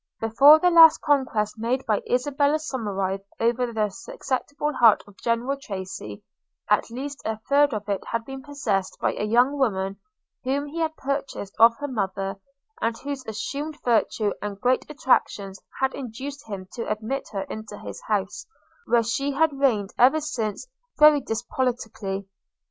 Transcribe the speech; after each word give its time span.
Before 0.19 0.57
the 0.57 0.71
last 0.71 0.99
conquest 1.01 1.59
made 1.59 1.85
by 1.85 2.01
Isabella 2.09 2.57
Somerive 2.57 3.23
over 3.39 3.71
the 3.71 3.89
susceptible 3.91 4.73
heart 4.73 5.03
of 5.05 5.15
General 5.17 5.55
Tracy, 5.61 6.23
at 6.67 6.89
least 6.89 7.21
a 7.23 7.37
third 7.47 7.71
of 7.71 7.87
it 7.87 8.03
had 8.07 8.25
been 8.25 8.41
possessed 8.41 8.97
by 8.99 9.13
a 9.13 9.23
young 9.23 9.59
woman, 9.59 9.97
whom 10.43 10.65
he 10.65 10.79
had 10.79 10.95
purchased 10.97 11.53
of 11.59 11.77
her 11.77 11.87
mother, 11.87 12.37
and 12.81 12.97
whose 12.97 13.23
assumed 13.27 13.77
virtue 13.85 14.33
and 14.41 14.59
great 14.59 14.89
attractions 14.89 15.61
had 15.79 15.93
induced 15.93 16.47
him 16.47 16.67
to 16.73 16.91
admit 16.91 17.29
her 17.31 17.41
into 17.43 17.77
his 17.77 18.01
house, 18.07 18.47
where 18.87 19.03
she 19.03 19.33
had 19.33 19.53
reigned 19.53 19.93
ever 19.99 20.19
since 20.19 20.65
very 20.97 21.21
despotically. 21.21 22.27